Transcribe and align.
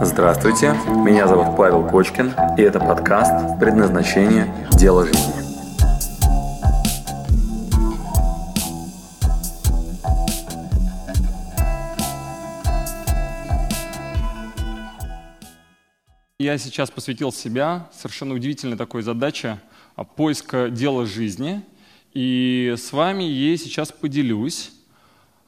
Здравствуйте, 0.00 0.76
меня 1.04 1.26
зовут 1.26 1.56
Павел 1.56 1.84
Кочкин, 1.84 2.32
и 2.56 2.62
это 2.62 2.78
подкаст 2.78 3.58
«Предназначение. 3.58 4.46
Дело 4.70 5.04
жизни». 5.04 5.34
Я 16.38 16.58
сейчас 16.58 16.92
посвятил 16.92 17.32
себя 17.32 17.88
совершенно 17.92 18.34
удивительной 18.34 18.76
такой 18.76 19.02
задаче 19.02 19.58
а, 19.96 20.04
поиска 20.04 20.70
дела 20.70 21.06
жизни. 21.06 21.62
И 22.14 22.72
с 22.78 22.92
вами 22.92 23.24
я 23.24 23.56
сейчас 23.56 23.90
поделюсь. 23.90 24.70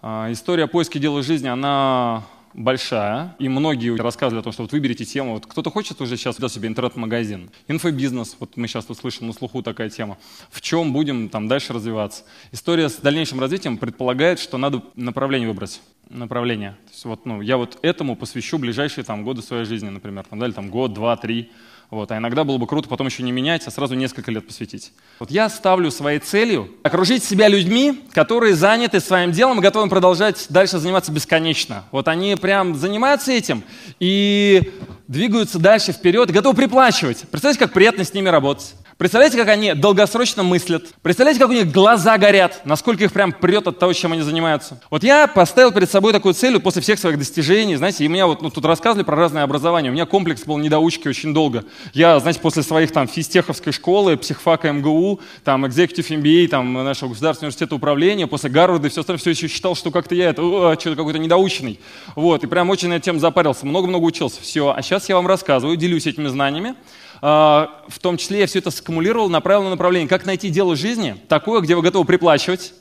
А, 0.02 0.26
история 0.32 0.66
поиска 0.66 0.98
дела 0.98 1.22
жизни, 1.22 1.46
она 1.46 2.24
большая, 2.54 3.36
и 3.38 3.48
многие 3.48 3.96
рассказывали 3.96 4.40
о 4.40 4.42
том, 4.42 4.52
что 4.52 4.62
вот 4.62 4.72
выберите 4.72 5.04
тему. 5.04 5.34
Вот 5.34 5.46
кто-то 5.46 5.70
хочет 5.70 6.00
уже 6.00 6.16
сейчас 6.16 6.38
взять 6.38 6.52
себе 6.52 6.68
интернет-магазин, 6.68 7.50
инфобизнес, 7.68 8.36
вот 8.40 8.56
мы 8.56 8.66
сейчас 8.66 8.88
услышим 8.88 9.26
на 9.26 9.32
слуху 9.32 9.62
такая 9.62 9.90
тема. 9.90 10.18
В 10.50 10.60
чем 10.60 10.92
будем 10.92 11.28
там 11.28 11.48
дальше 11.48 11.72
развиваться? 11.72 12.24
История 12.52 12.88
с 12.88 12.96
дальнейшим 12.96 13.40
развитием 13.40 13.78
предполагает, 13.78 14.38
что 14.38 14.58
надо 14.58 14.82
направление 14.96 15.48
выбрать 15.48 15.80
направление. 16.10 16.72
То 16.86 16.90
есть 16.90 17.04
вот, 17.04 17.24
ну, 17.24 17.40
я 17.40 17.56
вот 17.56 17.78
этому 17.82 18.16
посвящу 18.16 18.58
ближайшие 18.58 19.04
там, 19.04 19.24
годы 19.24 19.42
своей 19.42 19.64
жизни, 19.64 19.88
например, 19.88 20.24
там, 20.28 20.38
дали 20.38 20.52
там 20.52 20.68
год, 20.68 20.92
два, 20.92 21.16
три. 21.16 21.50
Вот. 21.90 22.10
А 22.12 22.18
иногда 22.18 22.44
было 22.44 22.56
бы 22.56 22.66
круто 22.66 22.88
потом 22.88 23.08
еще 23.08 23.22
не 23.22 23.32
менять, 23.32 23.66
а 23.66 23.70
сразу 23.70 23.94
несколько 23.94 24.30
лет 24.30 24.46
посвятить. 24.46 24.92
Вот 25.18 25.30
я 25.30 25.48
ставлю 25.48 25.90
своей 25.90 26.20
целью 26.20 26.70
окружить 26.82 27.24
себя 27.24 27.48
людьми, 27.48 28.04
которые 28.12 28.54
заняты 28.54 29.00
своим 29.00 29.32
делом 29.32 29.58
и 29.58 29.62
готовы 29.62 29.88
продолжать 29.88 30.46
дальше 30.50 30.78
заниматься 30.78 31.10
бесконечно. 31.10 31.84
Вот 31.90 32.06
они 32.08 32.36
прям 32.36 32.76
занимаются 32.76 33.32
этим 33.32 33.64
и 33.98 34.72
двигаются 35.08 35.58
дальше 35.58 35.92
вперед, 35.92 36.30
готовы 36.30 36.56
приплачивать. 36.56 37.24
Представляете, 37.30 37.58
как 37.58 37.72
приятно 37.72 38.04
с 38.04 38.14
ними 38.14 38.28
работать. 38.28 38.74
Представляете, 39.00 39.38
как 39.38 39.48
они 39.48 39.72
долгосрочно 39.72 40.42
мыслят? 40.42 40.84
Представляете, 41.00 41.40
как 41.40 41.48
у 41.48 41.54
них 41.54 41.72
глаза 41.72 42.18
горят? 42.18 42.60
Насколько 42.66 43.04
их 43.04 43.14
прям 43.14 43.32
прет 43.32 43.66
от 43.66 43.78
того, 43.78 43.94
чем 43.94 44.12
они 44.12 44.20
занимаются? 44.20 44.78
Вот 44.90 45.02
я 45.02 45.26
поставил 45.26 45.72
перед 45.72 45.90
собой 45.90 46.12
такую 46.12 46.34
цель 46.34 46.60
после 46.60 46.82
всех 46.82 46.98
своих 46.98 47.18
достижений, 47.18 47.76
знаете, 47.76 48.04
и 48.04 48.08
меня 48.08 48.26
вот 48.26 48.42
ну, 48.42 48.50
тут 48.50 48.66
рассказывали 48.66 49.06
про 49.06 49.16
разное 49.16 49.42
образование. 49.42 49.90
У 49.90 49.94
меня 49.94 50.04
комплекс 50.04 50.44
был 50.44 50.58
недоучки 50.58 51.08
очень 51.08 51.32
долго. 51.32 51.64
Я, 51.94 52.20
знаете, 52.20 52.40
после 52.40 52.62
своих 52.62 52.92
там 52.92 53.08
физтеховской 53.08 53.72
школы, 53.72 54.18
психфака 54.18 54.70
МГУ, 54.70 55.20
там 55.44 55.66
экзекутив 55.66 56.10
MBA, 56.10 56.48
там 56.48 56.70
нашего 56.74 57.08
государственного 57.08 57.48
университета 57.48 57.76
управления, 57.76 58.26
после 58.26 58.50
Гарварда 58.50 58.88
и 58.88 58.90
все 58.90 59.00
остальное, 59.00 59.20
все 59.20 59.30
еще 59.30 59.48
считал, 59.48 59.74
что 59.76 59.90
как-то 59.90 60.14
я 60.14 60.28
это, 60.28 60.42
что-то 60.78 60.96
какой-то 60.96 61.18
недоученный. 61.18 61.80
Вот, 62.16 62.44
и 62.44 62.46
прям 62.46 62.68
очень 62.68 62.90
на 62.90 62.96
эту 62.96 63.18
запарился, 63.18 63.64
много-много 63.64 64.04
учился. 64.04 64.42
Все, 64.42 64.74
а 64.76 64.82
сейчас 64.82 65.08
я 65.08 65.14
вам 65.14 65.26
рассказываю, 65.26 65.78
делюсь 65.78 66.06
этими 66.06 66.28
знаниями. 66.28 66.74
А, 67.22 67.84
в 67.88 67.98
том 67.98 68.16
числе 68.16 68.40
я 68.40 68.46
все 68.46 68.60
это 68.60 68.70
скумулировал, 68.70 69.28
направил 69.28 69.64
на 69.64 69.70
направление, 69.70 70.08
как 70.08 70.24
найти 70.24 70.48
дело 70.48 70.74
жизни, 70.74 71.16
такое, 71.28 71.60
где 71.60 71.74
вы 71.74 71.82
готовы 71.82 72.06
приплачивать, 72.06 72.72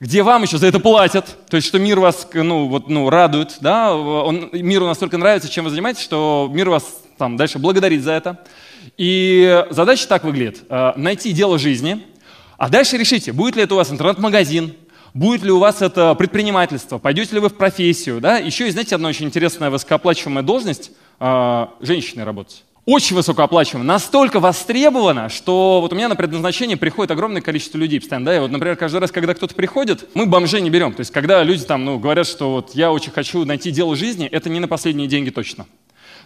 где 0.00 0.24
вам 0.24 0.42
еще 0.42 0.58
за 0.58 0.66
это 0.66 0.80
платят, 0.80 1.36
то 1.48 1.56
есть 1.56 1.68
что 1.68 1.78
мир 1.78 2.00
вас 2.00 2.26
ну, 2.32 2.66
вот, 2.66 2.88
ну, 2.88 3.08
радует, 3.08 3.58
да? 3.60 3.94
Он, 3.94 4.48
миру 4.52 4.86
настолько 4.86 5.16
нравится, 5.16 5.48
чем 5.48 5.64
вы 5.64 5.70
занимаетесь, 5.70 6.02
что 6.02 6.50
мир 6.52 6.70
вас 6.70 7.02
там, 7.18 7.36
дальше 7.36 7.60
благодарит 7.60 8.02
за 8.02 8.12
это. 8.12 8.44
И 8.96 9.64
задача 9.70 10.08
так 10.08 10.24
выглядит. 10.24 10.64
А, 10.68 10.92
найти 10.96 11.30
дело 11.32 11.58
жизни, 11.58 12.04
а 12.58 12.68
дальше 12.68 12.96
решите, 12.96 13.32
будет 13.32 13.54
ли 13.54 13.62
это 13.62 13.74
у 13.74 13.76
вас 13.76 13.90
интернет-магазин, 13.90 14.74
Будет 15.14 15.42
ли 15.42 15.50
у 15.50 15.58
вас 15.58 15.82
это 15.82 16.14
предпринимательство? 16.14 16.96
Пойдете 16.96 17.34
ли 17.34 17.40
вы 17.40 17.50
в 17.50 17.54
профессию? 17.58 18.18
Да? 18.18 18.38
Еще 18.38 18.64
есть, 18.64 18.72
знаете, 18.76 18.94
одна 18.94 19.10
очень 19.10 19.26
интересная 19.26 19.68
высокооплачиваемая 19.68 20.42
должность 20.42 20.90
э,– 21.20 21.66
женщиной 21.82 22.24
работать 22.24 22.64
очень 22.84 23.14
высокооплачиваемо, 23.14 23.84
настолько 23.84 24.40
востребовано, 24.40 25.28
что 25.28 25.80
вот 25.80 25.92
у 25.92 25.96
меня 25.96 26.08
на 26.08 26.16
предназначение 26.16 26.76
приходит 26.76 27.12
огромное 27.12 27.40
количество 27.40 27.78
людей 27.78 28.00
постоянно, 28.00 28.26
да, 28.26 28.36
и 28.36 28.40
вот, 28.40 28.50
например, 28.50 28.76
каждый 28.76 29.00
раз, 29.00 29.12
когда 29.12 29.34
кто-то 29.34 29.54
приходит, 29.54 30.08
мы 30.14 30.26
бомжей 30.26 30.60
не 30.60 30.70
берем, 30.70 30.92
то 30.92 31.00
есть 31.00 31.12
когда 31.12 31.42
люди 31.44 31.64
там, 31.64 31.84
ну, 31.84 31.98
говорят, 31.98 32.26
что 32.26 32.52
вот 32.52 32.74
я 32.74 32.90
очень 32.90 33.12
хочу 33.12 33.44
найти 33.44 33.70
дело 33.70 33.94
жизни, 33.94 34.26
это 34.26 34.50
не 34.50 34.58
на 34.58 34.66
последние 34.66 35.06
деньги 35.06 35.30
точно. 35.30 35.66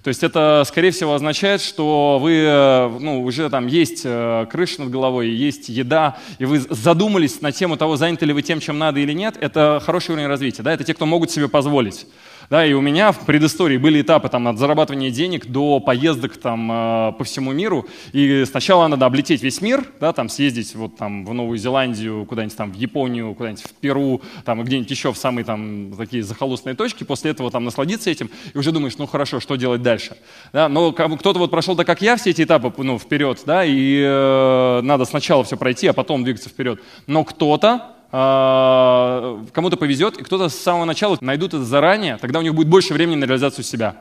То 0.02 0.08
есть 0.08 0.22
это, 0.22 0.62
скорее 0.66 0.92
всего, 0.92 1.14
означает, 1.14 1.60
что 1.60 2.18
вы, 2.20 2.34
э, 2.34 2.98
ну, 3.00 3.24
уже 3.24 3.50
там 3.50 3.66
есть 3.66 4.02
э, 4.04 4.46
крыша 4.48 4.82
над 4.82 4.90
головой, 4.90 5.30
есть 5.30 5.68
еда, 5.68 6.18
и 6.38 6.44
вы 6.44 6.60
задумались 6.60 7.40
на 7.40 7.50
тему 7.50 7.76
того, 7.76 7.96
заняты 7.96 8.24
ли 8.24 8.32
вы 8.32 8.42
тем, 8.42 8.60
чем 8.60 8.78
надо 8.78 9.00
или 9.00 9.12
нет. 9.12 9.36
Это 9.40 9.82
хороший 9.84 10.12
уровень 10.12 10.28
развития, 10.28 10.62
да, 10.62 10.72
это 10.72 10.84
те, 10.84 10.94
кто 10.94 11.06
могут 11.06 11.32
себе 11.32 11.48
позволить. 11.48 12.06
Да, 12.48 12.64
и 12.64 12.72
у 12.72 12.80
меня 12.80 13.10
в 13.12 13.26
предыстории 13.26 13.76
были 13.76 14.02
этапы 14.02 14.28
там, 14.28 14.46
от 14.46 14.58
зарабатывания 14.58 15.10
денег 15.10 15.46
до 15.46 15.80
поездок 15.80 16.36
там, 16.36 16.70
э, 16.70 17.12
по 17.18 17.24
всему 17.24 17.52
миру. 17.52 17.86
И 18.12 18.44
сначала 18.44 18.86
надо 18.86 19.06
облететь 19.06 19.42
весь 19.42 19.60
мир, 19.60 19.84
да, 20.00 20.12
там, 20.12 20.28
съездить 20.28 20.74
вот, 20.76 20.96
там, 20.96 21.24
в 21.24 21.34
Новую 21.34 21.58
Зеландию, 21.58 22.24
куда-нибудь 22.24 22.56
там, 22.56 22.72
в 22.72 22.76
Японию, 22.76 23.34
куда-нибудь 23.34 23.64
в 23.64 23.74
Перу, 23.74 24.22
там, 24.44 24.62
где-нибудь 24.62 24.90
еще 24.90 25.12
в 25.12 25.16
самые 25.16 25.44
там, 25.44 25.92
такие 25.96 26.22
захолустные 26.22 26.76
точки. 26.76 27.04
После 27.04 27.32
этого 27.32 27.50
там, 27.50 27.64
насладиться 27.64 28.10
этим 28.10 28.30
и 28.54 28.58
уже 28.58 28.70
думаешь, 28.70 28.96
ну 28.98 29.06
хорошо, 29.06 29.40
что 29.40 29.56
делать 29.56 29.82
дальше. 29.82 30.16
Да, 30.52 30.68
но 30.68 30.92
кто-то 30.92 31.38
вот 31.38 31.50
прошел 31.50 31.74
так, 31.74 31.86
как 31.86 32.00
я, 32.00 32.16
все 32.16 32.30
эти 32.30 32.42
этапы 32.42 32.72
ну, 32.82 32.98
вперед, 32.98 33.42
да, 33.44 33.64
и 33.64 34.00
э, 34.04 34.80
надо 34.82 35.04
сначала 35.04 35.42
все 35.42 35.56
пройти, 35.56 35.88
а 35.88 35.92
потом 35.92 36.22
двигаться 36.22 36.48
вперед. 36.48 36.80
Но 37.06 37.24
кто-то 37.24 37.95
кому-то 38.16 39.76
повезет, 39.76 40.16
и 40.16 40.22
кто-то 40.22 40.48
с 40.48 40.54
самого 40.54 40.84
начала 40.86 41.18
найдут 41.20 41.52
это 41.54 41.64
заранее, 41.64 42.16
тогда 42.16 42.38
у 42.38 42.42
них 42.42 42.54
будет 42.54 42.68
больше 42.68 42.94
времени 42.94 43.16
на 43.16 43.24
реализацию 43.24 43.64
себя. 43.64 43.96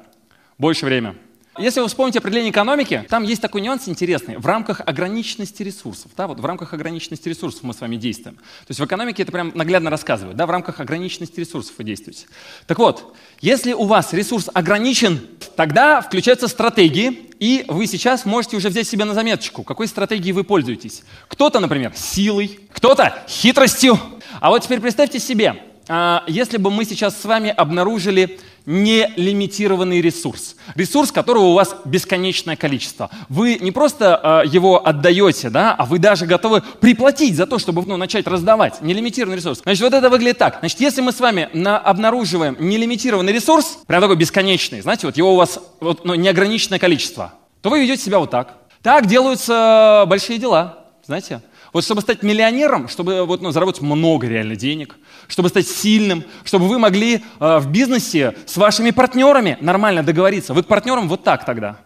Больше 0.58 0.86
времени. 0.86 1.16
Если 1.58 1.80
вы 1.80 1.88
вспомните 1.88 2.20
определение 2.20 2.52
экономики, 2.52 3.06
там 3.10 3.24
есть 3.24 3.42
такой 3.42 3.62
нюанс 3.62 3.88
интересный. 3.88 4.38
В 4.38 4.46
рамках 4.46 4.82
ограниченности 4.86 5.64
ресурсов, 5.64 6.12
да, 6.18 6.28
вот 6.28 6.42
в 6.42 6.46
рамках 6.46 6.74
ограниченности 6.74 7.30
ресурсов 7.30 7.64
мы 7.64 7.74
с 7.74 7.80
вами 7.80 7.96
действуем. 7.96 8.36
То 8.36 8.70
есть 8.70 8.80
в 8.82 8.86
экономике 8.86 9.24
это 9.24 9.32
прям 9.32 9.54
наглядно 9.56 9.90
рассказывают, 9.90 10.36
да, 10.36 10.48
в 10.48 10.50
рамках 10.50 10.82
ограниченности 10.82 11.40
ресурсов 11.40 11.76
вы 11.78 11.86
действуете. 11.86 12.28
Так 12.68 12.78
вот, 12.78 13.16
если 13.40 13.72
у 13.72 13.86
вас 13.86 14.12
ресурс 14.12 14.50
ограничен, 14.54 15.22
тогда 15.56 16.02
включаются 16.02 16.50
стратегии, 16.50 17.32
и 17.40 17.64
вы 17.70 17.88
сейчас 17.88 18.26
можете 18.26 18.58
уже 18.58 18.68
взять 18.68 18.88
себе 18.88 19.06
на 19.06 19.14
заметочку, 19.14 19.64
какой 19.64 19.88
стратегией 19.88 20.34
вы 20.34 20.44
пользуетесь. 20.44 21.04
Кто-то, 21.30 21.62
например, 21.62 21.94
силой, 21.96 22.60
кто-то 22.74 23.24
хитростью. 23.30 23.98
А 24.42 24.50
вот 24.50 24.62
теперь 24.62 24.82
представьте 24.82 25.20
себе, 25.20 25.56
а, 25.88 26.24
если 26.28 26.58
бы 26.58 26.72
мы 26.72 26.84
сейчас 26.84 27.20
с 27.20 27.26
вами 27.26 27.50
обнаружили 27.50 28.40
нелимитированный 28.66 30.02
ресурс. 30.02 30.56
Ресурс, 30.76 31.12
которого 31.12 31.46
у 31.46 31.54
вас 31.54 31.76
бесконечное 31.86 32.56
количество. 32.56 33.10
Вы 33.30 33.58
не 33.60 33.72
просто 33.72 34.44
э, 34.46 34.48
его 34.48 34.86
отдаете, 34.86 35.50
да, 35.50 35.74
а 35.74 35.86
вы 35.86 36.00
даже 36.00 36.26
готовы 36.26 36.62
приплатить 36.80 37.36
за 37.36 37.46
то, 37.46 37.60
чтобы 37.60 37.84
ну, 37.86 37.98
начать 37.98 38.28
раздавать. 38.28 38.82
Нелимитированный 38.82 39.38
ресурс. 39.38 39.62
Значит, 39.64 39.84
вот 39.84 39.94
это 39.94 40.10
выглядит 40.10 40.38
так. 40.38 40.58
Значит, 40.60 40.80
если 40.80 41.02
мы 41.02 41.12
с 41.12 41.20
вами 41.20 41.50
на, 41.54 41.78
обнаруживаем 41.78 42.58
нелимитированный 42.60 43.34
ресурс, 43.34 43.80
прям 43.88 44.02
такой 44.02 44.16
бесконечный, 44.16 44.82
знаете, 44.82 45.08
вот 45.08 45.18
его 45.18 45.34
у 45.34 45.38
вас 45.38 45.60
вот, 45.80 46.06
ну, 46.06 46.16
неограниченное 46.16 46.80
количество, 46.80 47.34
то 47.62 47.70
вы 47.70 47.82
ведете 47.82 48.04
себя 48.04 48.20
вот 48.20 48.32
так. 48.32 48.54
Так 48.82 49.08
делаются 49.08 50.06
большие 50.08 50.38
дела, 50.38 50.86
знаете. 51.06 51.42
Вот 51.76 51.84
чтобы 51.84 52.00
стать 52.00 52.24
миллионером, 52.24 52.88
чтобы 52.88 53.26
вот, 53.26 53.42
ну, 53.42 53.52
заработать 53.52 53.82
много 53.82 54.28
реально 54.28 54.56
денег, 54.56 54.96
чтобы 55.28 55.50
стать 55.50 55.68
сильным, 55.68 56.24
чтобы 56.46 56.70
вы 56.70 56.80
могли 56.80 57.16
э, 57.16 57.58
в 57.58 57.70
бизнесе 57.70 58.34
с 58.46 58.56
вашими 58.56 58.92
партнерами 58.92 59.58
нормально 59.60 60.02
договориться. 60.02 60.54
Вы 60.54 60.64
к 60.64 60.68
партнерам 60.68 61.10
вот 61.10 61.26
так 61.26 61.44
тогда. 61.44 61.82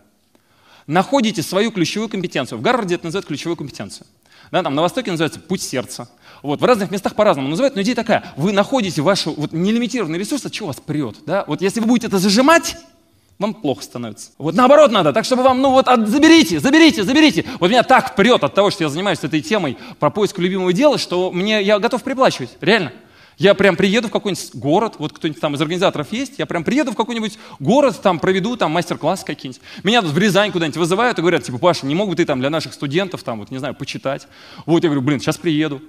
Находите 0.86 1.42
свою 1.42 1.72
ключевую 1.72 2.08
компетенцию. 2.08 2.60
В 2.60 2.62
Гарварде 2.62 2.94
это 2.94 3.06
называют 3.06 3.26
ключевую 3.26 3.58
компетенцию. 3.58 4.06
Да, 4.52 4.62
там 4.62 4.76
на 4.76 4.84
Востоке 4.84 5.10
называется 5.10 5.40
путь 5.40 5.64
сердца. 5.64 6.08
Вот, 6.44 6.62
в 6.62 6.66
разных 6.66 6.92
местах 6.92 7.16
по-разному 7.16 7.48
называют, 7.48 7.76
но 7.76 7.82
идея 7.82 7.96
такая. 7.96 8.32
Вы 8.38 8.52
находите 8.52 9.02
вашу 9.02 9.34
вот, 9.34 9.54
нелимитированный 9.54 10.20
ресурс, 10.20 10.46
от 10.46 10.52
чего 10.52 10.68
вас 10.68 10.80
прет. 10.80 11.16
Да? 11.26 11.46
Вот 11.48 11.64
если 11.64 11.80
вы 11.80 11.88
будете 11.88 12.06
это 12.06 12.20
зажимать, 12.20 12.78
вам 13.40 13.54
плохо 13.54 13.82
становится. 13.82 14.32
Вот 14.38 14.54
наоборот 14.54 14.92
надо, 14.92 15.14
так 15.14 15.24
чтобы 15.24 15.44
вам, 15.44 15.62
ну 15.62 15.72
вот, 15.72 15.88
от, 15.88 16.08
заберите, 16.10 16.60
заберите, 16.60 17.04
заберите. 17.06 17.46
Вот 17.62 17.70
меня 17.70 17.84
так 17.84 18.16
прет 18.16 18.44
от 18.44 18.54
того, 18.54 18.70
что 18.70 18.84
я 18.84 18.90
занимаюсь 18.90 19.20
этой 19.24 19.40
темой 19.40 19.78
про 19.98 20.10
поиск 20.10 20.38
любимого 20.40 20.74
дела, 20.74 20.98
что 20.98 21.32
мне, 21.32 21.62
я 21.62 21.80
готов 21.80 22.04
приплачивать, 22.04 22.58
реально. 22.60 22.92
Я 23.38 23.54
прям 23.54 23.78
приеду 23.78 24.10
в 24.10 24.12
какой-нибудь 24.12 24.50
город, 24.56 24.96
вот 25.00 25.14
кто-нибудь 25.14 25.40
там 25.40 25.56
из 25.56 25.62
организаторов 25.62 26.12
есть, 26.12 26.34
я 26.38 26.46
прям 26.46 26.66
приеду 26.66 26.92
в 26.92 26.96
какой-нибудь 26.96 27.40
город, 27.60 28.02
там 28.02 28.20
проведу 28.20 28.58
там 28.58 28.72
мастер-класс 28.72 29.24
какие-нибудь. 29.24 29.62
Меня 29.84 30.02
в 30.02 30.18
Рязань 30.18 30.52
куда-нибудь 30.52 30.76
вызывают 30.76 31.18
и 31.18 31.22
говорят, 31.22 31.44
типа, 31.44 31.58
Паша, 31.58 31.86
не 31.86 31.96
мог 31.96 32.10
бы 32.10 32.18
ты 32.18 32.26
там 32.26 32.42
для 32.42 32.50
наших 32.50 32.74
студентов 32.74 33.24
там, 33.24 33.40
вот, 33.40 33.52
не 33.52 33.58
знаю, 33.58 33.74
почитать? 33.74 34.28
Вот 34.66 34.84
я 34.84 34.90
говорю, 34.90 35.02
блин, 35.02 35.22
сейчас 35.22 35.38
приеду. 35.38 35.82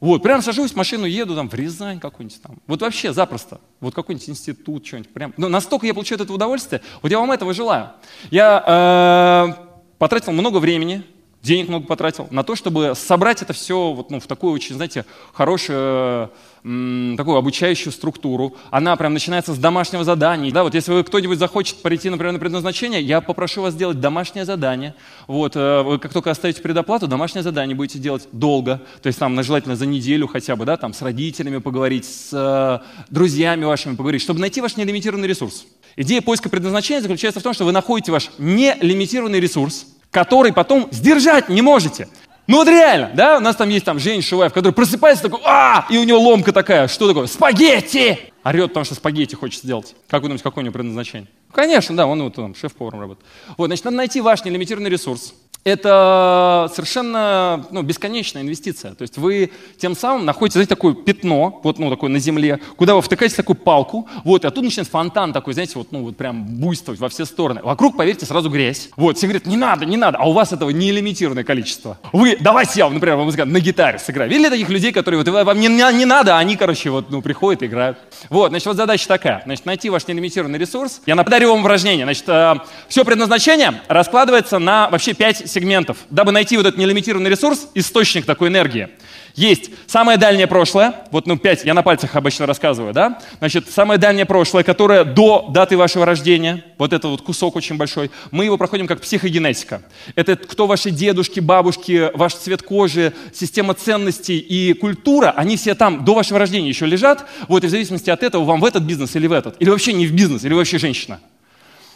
Вот, 0.00 0.22
прям 0.22 0.42
сажусь 0.42 0.72
в 0.72 0.76
машину, 0.76 1.06
еду 1.06 1.34
там 1.34 1.48
в 1.48 1.54
Рязань 1.54 1.98
какой-нибудь 1.98 2.42
там. 2.42 2.58
Вот 2.66 2.82
вообще 2.82 3.12
запросто. 3.12 3.60
Вот 3.80 3.94
какой-нибудь 3.94 4.28
институт, 4.28 4.86
что-нибудь. 4.86 5.12
Прям. 5.12 5.32
Но 5.36 5.48
настолько 5.48 5.86
я 5.86 5.94
получаю 5.94 6.20
этого 6.20 6.36
удовольствие. 6.36 6.82
Вот 7.00 7.10
я 7.10 7.18
вам 7.18 7.30
этого 7.30 7.54
желаю. 7.54 7.90
Я 8.30 9.54
э, 9.56 9.68
потратил 9.98 10.32
много 10.32 10.58
времени, 10.58 11.04
денег 11.44 11.68
много 11.68 11.86
потратил 11.86 12.26
на 12.30 12.42
то, 12.42 12.56
чтобы 12.56 12.94
собрать 12.96 13.42
это 13.42 13.52
все 13.52 13.92
вот, 13.92 14.10
ну, 14.10 14.18
в 14.18 14.26
такую 14.26 14.52
очень, 14.52 14.74
знаете, 14.74 15.04
хорошую 15.32 16.30
такую 16.64 17.36
обучающую 17.36 17.92
структуру. 17.92 18.56
Она 18.70 18.96
прям 18.96 19.12
начинается 19.12 19.52
с 19.52 19.58
домашнего 19.58 20.02
задания. 20.02 20.50
Да, 20.50 20.62
вот 20.62 20.74
если 20.74 20.92
вы 20.92 21.04
кто-нибудь 21.04 21.38
захочет 21.38 21.82
прийти, 21.82 22.08
например, 22.08 22.32
на 22.32 22.38
предназначение, 22.38 23.02
я 23.02 23.20
попрошу 23.20 23.60
вас 23.60 23.74
сделать 23.74 24.00
домашнее 24.00 24.46
задание. 24.46 24.94
Вот, 25.26 25.56
э, 25.56 25.82
вы 25.82 25.98
как 25.98 26.14
только 26.14 26.30
оставите 26.30 26.62
предоплату, 26.62 27.06
домашнее 27.06 27.42
задание 27.42 27.76
будете 27.76 27.98
делать 27.98 28.26
долго. 28.32 28.80
То 29.02 29.08
есть 29.08 29.18
там, 29.18 29.40
желательно 29.42 29.76
за 29.76 29.84
неделю 29.84 30.26
хотя 30.26 30.56
бы, 30.56 30.64
да, 30.64 30.78
там 30.78 30.94
с 30.94 31.02
родителями 31.02 31.58
поговорить, 31.58 32.06
с 32.06 32.30
э, 32.32 33.04
друзьями 33.10 33.66
вашими 33.66 33.94
поговорить, 33.94 34.22
чтобы 34.22 34.40
найти 34.40 34.62
ваш 34.62 34.78
нелимитированный 34.78 35.28
ресурс. 35.28 35.66
Идея 35.96 36.22
поиска 36.22 36.48
предназначения 36.48 37.02
заключается 37.02 37.40
в 37.40 37.42
том, 37.42 37.52
что 37.52 37.66
вы 37.66 37.72
находите 37.72 38.10
ваш 38.10 38.30
нелимитированный 38.38 39.38
ресурс, 39.38 39.86
который 40.14 40.52
потом 40.52 40.86
сдержать 40.92 41.48
не 41.48 41.60
можете. 41.60 42.08
Ну 42.46 42.58
вот 42.58 42.68
реально, 42.68 43.10
да, 43.14 43.38
у 43.38 43.40
нас 43.40 43.56
там 43.56 43.68
есть 43.68 43.84
там 43.84 43.98
Женя 43.98 44.22
Шуваев, 44.22 44.52
который 44.52 44.72
просыпается 44.72 45.24
такой, 45.24 45.40
а, 45.44 45.86
и 45.90 45.98
у 45.98 46.04
него 46.04 46.20
ломка 46.20 46.52
такая, 46.52 46.88
что 46.88 47.08
такое, 47.08 47.26
спагетти! 47.26 48.32
Орет, 48.44 48.68
потому 48.68 48.84
что 48.84 48.94
спагетти 48.94 49.34
хочет 49.34 49.62
сделать. 49.62 49.96
Как 50.08 50.20
вы 50.22 50.28
думаете, 50.28 50.44
какое 50.44 50.62
у 50.62 50.64
него 50.64 50.72
предназначение? 50.72 51.28
Конечно, 51.50 51.96
да, 51.96 52.06
он 52.06 52.22
вот 52.22 52.34
там 52.34 52.54
шеф-поваром 52.54 53.00
работает. 53.00 53.26
Вот, 53.56 53.66
значит, 53.66 53.84
надо 53.86 53.96
найти 53.96 54.20
ваш 54.20 54.44
нелимитированный 54.44 54.90
ресурс, 54.90 55.34
это 55.64 56.70
совершенно 56.74 57.66
ну, 57.70 57.82
бесконечная 57.82 58.42
инвестиция. 58.42 58.94
То 58.94 59.02
есть 59.02 59.16
вы 59.16 59.50
тем 59.78 59.96
самым 59.96 60.26
находите, 60.26 60.58
знаете, 60.58 60.68
такое 60.68 60.94
пятно, 60.94 61.60
вот, 61.64 61.78
ну, 61.78 61.90
такое 61.90 62.10
на 62.10 62.18
земле, 62.18 62.60
куда 62.76 62.94
вы 62.94 63.02
втыкаете 63.02 63.34
такую 63.34 63.56
палку, 63.56 64.06
вот, 64.24 64.44
и 64.44 64.46
оттуда 64.46 64.66
начинает 64.66 64.88
фонтан 64.88 65.32
такой, 65.32 65.54
знаете, 65.54 65.72
вот, 65.76 65.90
ну, 65.90 66.02
вот 66.02 66.16
прям 66.16 66.44
буйствовать 66.44 67.00
во 67.00 67.08
все 67.08 67.24
стороны. 67.24 67.62
Вокруг, 67.62 67.96
поверьте, 67.96 68.26
сразу 68.26 68.50
грязь. 68.50 68.90
Вот, 68.96 69.16
все 69.16 69.26
говорят, 69.26 69.46
не 69.46 69.56
надо, 69.56 69.86
не 69.86 69.96
надо, 69.96 70.18
а 70.18 70.28
у 70.28 70.32
вас 70.32 70.52
этого 70.52 70.68
нелимитированное 70.70 71.44
количество. 71.44 71.98
Вы, 72.12 72.36
давайте 72.38 72.80
я, 72.80 72.90
например, 72.90 73.16
вам 73.16 73.32
скажу, 73.32 73.50
на 73.50 73.60
гитаре 73.60 73.98
сыграю. 73.98 74.30
Видели 74.30 74.50
таких 74.50 74.68
людей, 74.68 74.92
которые 74.92 75.24
вот, 75.24 75.46
вам 75.46 75.58
не, 75.58 75.68
не 75.68 76.04
надо, 76.04 76.36
а 76.36 76.38
они, 76.38 76.56
короче, 76.56 76.90
вот, 76.90 77.10
ну, 77.10 77.22
приходят 77.22 77.62
и 77.62 77.66
играют. 77.66 77.98
Вот, 78.28 78.50
значит, 78.50 78.66
вот 78.66 78.76
задача 78.76 79.08
такая, 79.08 79.42
значит, 79.46 79.64
найти 79.64 79.88
ваш 79.88 80.06
нелимитированный 80.06 80.58
ресурс. 80.58 81.00
Я 81.06 81.16
подарю 81.16 81.50
вам 81.50 81.60
упражнение. 81.60 82.04
Значит, 82.04 82.24
э, 82.28 82.54
все 82.88 83.04
предназначение 83.04 83.80
раскладывается 83.88 84.58
на 84.58 84.90
вообще 84.90 85.14
пять 85.14 85.53
сегментов, 85.54 85.98
дабы 86.10 86.32
найти 86.32 86.56
вот 86.56 86.66
этот 86.66 86.78
нелимитированный 86.78 87.30
ресурс, 87.30 87.68
источник 87.74 88.26
такой 88.26 88.48
энергии. 88.48 88.88
Есть 89.34 89.70
самое 89.88 90.16
дальнее 90.16 90.46
прошлое, 90.46 90.94
вот 91.10 91.26
ну 91.26 91.36
пять, 91.36 91.64
я 91.64 91.74
на 91.74 91.82
пальцах 91.82 92.14
обычно 92.14 92.46
рассказываю, 92.46 92.92
да? 92.92 93.18
Значит, 93.38 93.68
самое 93.68 93.98
дальнее 93.98 94.26
прошлое, 94.26 94.62
которое 94.62 95.02
до 95.02 95.46
даты 95.50 95.76
вашего 95.76 96.06
рождения, 96.06 96.64
вот 96.78 96.92
это 96.92 97.08
вот 97.08 97.22
кусок 97.22 97.56
очень 97.56 97.76
большой, 97.76 98.12
мы 98.30 98.44
его 98.44 98.56
проходим 98.56 98.86
как 98.86 99.00
психогенетика. 99.00 99.82
Это 100.14 100.36
кто 100.36 100.68
ваши 100.68 100.90
дедушки, 100.90 101.40
бабушки, 101.40 102.10
ваш 102.14 102.34
цвет 102.34 102.62
кожи, 102.62 103.12
система 103.32 103.74
ценностей 103.74 104.38
и 104.38 104.72
культура, 104.72 105.34
они 105.36 105.56
все 105.56 105.74
там 105.74 106.04
до 106.04 106.14
вашего 106.14 106.38
рождения 106.38 106.68
еще 106.68 106.86
лежат, 106.86 107.26
вот 107.48 107.64
и 107.64 107.66
в 107.66 107.70
зависимости 107.70 108.10
от 108.10 108.22
этого 108.22 108.44
вам 108.44 108.60
в 108.60 108.64
этот 108.64 108.84
бизнес 108.84 109.16
или 109.16 109.26
в 109.26 109.32
этот, 109.32 109.56
или 109.60 109.68
вообще 109.68 109.92
не 109.94 110.06
в 110.06 110.12
бизнес, 110.12 110.44
или 110.44 110.54
вообще 110.54 110.78
женщина. 110.78 111.18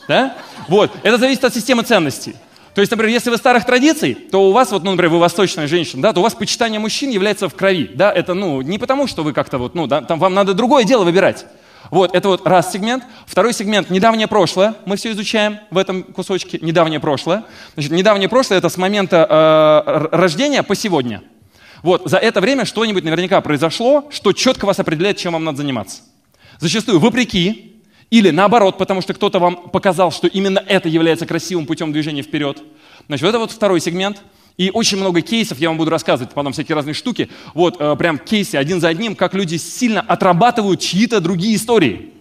Да? 0.09 0.37
Вот, 0.67 0.91
это 1.05 1.19
зависит 1.19 1.45
от 1.45 1.55
системы 1.55 1.85
ценностей. 1.85 2.35
То 2.79 2.83
есть, 2.83 2.93
например, 2.93 3.13
если 3.13 3.31
вы 3.31 3.39
старых 3.39 3.65
традиций, 3.65 4.15
то 4.15 4.51
у 4.51 4.53
вас, 4.53 4.71
вот, 4.71 4.85
ну, 4.85 4.93
например, 4.93 5.11
вы 5.11 5.19
восточная 5.19 5.67
женщина, 5.67 6.01
да, 6.01 6.13
то 6.13 6.21
у 6.21 6.23
вас 6.23 6.37
почитание 6.37 6.79
мужчин 6.79 7.11
является 7.11 7.49
в 7.49 7.55
крови. 7.57 7.91
Да? 7.93 8.13
Это 8.13 8.35
ну, 8.35 8.63
не 8.63 8.79
потому, 8.79 9.09
что 9.09 9.25
вы 9.25 9.33
как-то 9.33 9.59
вот, 9.59 9.75
ну, 9.75 9.89
да, 9.89 10.01
там 10.01 10.21
вам 10.21 10.33
надо 10.33 10.55
другое 10.55 10.85
дело 10.85 11.03
выбирать. 11.03 11.47
Вот, 11.91 12.15
это 12.15 12.29
вот 12.29 12.47
раз 12.47 12.71
сегмент. 12.73 13.03
Второй 13.27 13.53
сегмент– 13.53 13.91
недавнее 13.91 14.29
прошлое. 14.29 14.77
Мы 14.87 14.95
все 14.95 15.11
изучаем 15.11 15.59
в 15.73 15.77
этом 15.77 16.05
кусочке. 16.05 16.61
Недавнее 16.63 17.01
прошлое. 17.01 17.43
Значит, 17.75 17.91
недавнее 17.91 18.29
прошлое– 18.29 18.59
это 18.61 18.69
с 18.69 18.77
момента 18.77 19.27
э, 19.29 20.17
рождения 20.17 20.63
по 20.63 20.77
сегодня. 20.77 21.25
Вот, 21.83 22.03
за 22.05 22.19
это 22.19 22.41
время 22.41 22.65
что-нибудь 22.65 23.03
наверняка 23.03 23.41
произошло, 23.41 24.07
что 24.13 24.33
четко 24.33 24.67
вас 24.67 24.79
определяет, 24.79 25.17
чем 25.17 25.33
вам 25.33 25.43
надо 25.43 25.59
заниматься. 25.59 26.03
Зачастую 26.61 27.01
вопреки 27.01 27.78
или 28.11 28.31
наоборот, 28.31 28.79
потому 28.79 29.01
что 29.03 29.15
кто-то 29.15 29.39
вам 29.39 29.69
показал, 29.71 30.11
что 30.11 30.27
именно 30.27 30.63
это 30.67 30.89
является 30.89 31.27
красивым 31.27 31.67
путем 31.67 31.93
движения 31.93 32.23
вперед. 32.23 32.63
Значит, 33.07 33.29
это 33.29 33.39
вот 33.39 33.51
второй 33.51 33.81
сегмент. 33.81 34.23
И 34.57 34.71
очень 34.73 34.99
много 34.99 35.21
кейсов, 35.21 35.59
я 35.59 35.69
вам 35.69 35.79
буду 35.79 35.91
рассказывать 35.91 36.35
потом 36.35 36.53
всякие 36.53 36.75
разные 36.75 36.95
штуки. 36.95 37.31
Вот 37.55 37.77
э, 37.79 37.95
прям 37.97 38.19
кейсы 38.19 38.57
один 38.57 38.81
за 38.81 38.89
одним, 38.89 39.15
как 39.15 39.33
люди 39.33 39.57
сильно 39.57 40.01
отрабатывают 40.01 40.81
чьи-то 40.81 41.21
другие 41.21 41.55
истории. 41.55 42.13